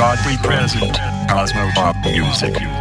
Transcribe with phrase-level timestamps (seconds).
[0.00, 2.79] Voice present, Cosmo Pop Music.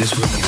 [0.00, 0.39] this rhythm.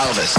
[0.00, 0.34] alvis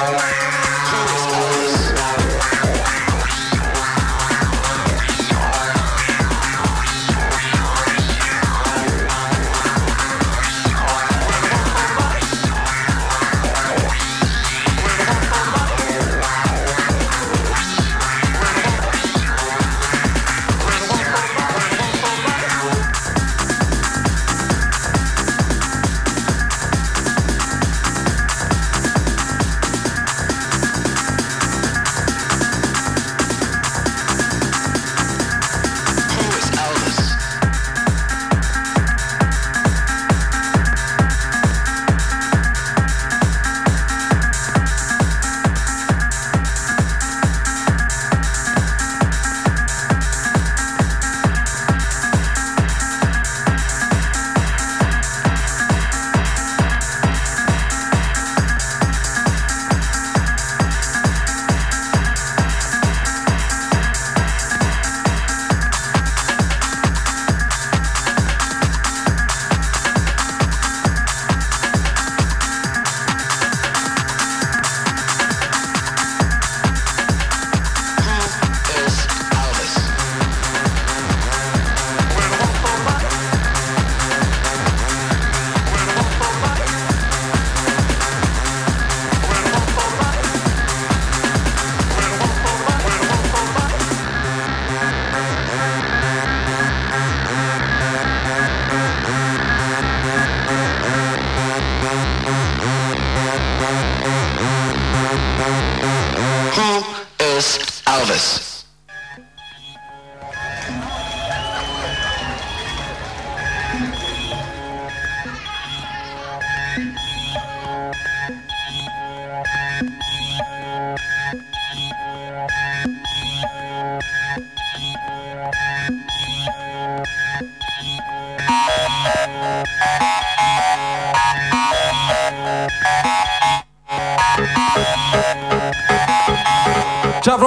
[0.00, 0.29] Bye.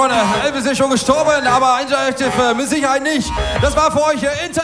[0.04, 3.30] Freunde, Elvis ist schon gestorben, aber Interactive äh, mit Sicherheit nicht.
[3.62, 4.63] Das war für euch äh, Inter